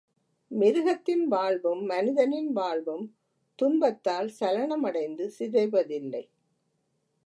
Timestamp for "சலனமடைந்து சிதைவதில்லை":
4.39-6.23